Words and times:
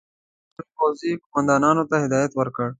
خپلو 0.49 0.63
پوځي 0.77 1.11
قوماندانانو 1.23 1.83
ته 1.89 1.95
هدایت 2.03 2.31
ورکړ. 2.35 2.67